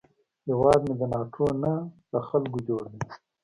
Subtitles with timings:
[0.47, 1.71] هیواد مې د ناټو نه،
[2.11, 3.01] له خلکو جوړ دی